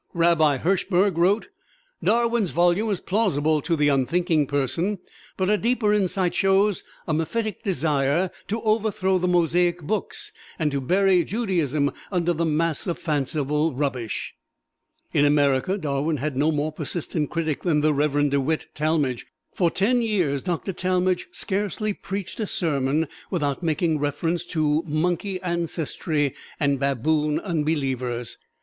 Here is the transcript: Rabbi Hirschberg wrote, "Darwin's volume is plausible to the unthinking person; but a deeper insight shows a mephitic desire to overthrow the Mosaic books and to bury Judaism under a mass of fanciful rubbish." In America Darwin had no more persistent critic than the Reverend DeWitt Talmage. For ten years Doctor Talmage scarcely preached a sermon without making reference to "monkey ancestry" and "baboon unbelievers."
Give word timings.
Rabbi 0.15 0.57
Hirschberg 0.57 1.15
wrote, 1.15 1.49
"Darwin's 2.03 2.49
volume 2.49 2.89
is 2.89 2.99
plausible 2.99 3.61
to 3.61 3.75
the 3.75 3.89
unthinking 3.89 4.47
person; 4.47 4.97
but 5.37 5.47
a 5.47 5.59
deeper 5.59 5.93
insight 5.93 6.33
shows 6.33 6.83
a 7.07 7.13
mephitic 7.13 7.61
desire 7.61 8.31
to 8.47 8.63
overthrow 8.63 9.19
the 9.19 9.27
Mosaic 9.27 9.83
books 9.83 10.31
and 10.57 10.71
to 10.71 10.81
bury 10.81 11.23
Judaism 11.23 11.91
under 12.11 12.31
a 12.31 12.45
mass 12.45 12.87
of 12.87 12.97
fanciful 12.97 13.75
rubbish." 13.75 14.33
In 15.13 15.23
America 15.23 15.77
Darwin 15.77 16.17
had 16.17 16.35
no 16.35 16.51
more 16.51 16.71
persistent 16.71 17.29
critic 17.29 17.61
than 17.61 17.81
the 17.81 17.93
Reverend 17.93 18.31
DeWitt 18.31 18.73
Talmage. 18.73 19.27
For 19.53 19.69
ten 19.69 20.01
years 20.01 20.41
Doctor 20.41 20.73
Talmage 20.73 21.27
scarcely 21.31 21.93
preached 21.93 22.39
a 22.39 22.47
sermon 22.47 23.07
without 23.29 23.61
making 23.61 23.99
reference 23.99 24.45
to 24.45 24.81
"monkey 24.87 25.39
ancestry" 25.43 26.33
and 26.59 26.79
"baboon 26.79 27.39
unbelievers." 27.39 28.39